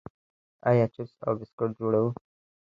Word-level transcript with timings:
آیا 0.69 0.85
چپس 0.93 1.11
او 1.25 1.33
بسکټ 1.39 1.69
جوړوو؟ 1.79 2.09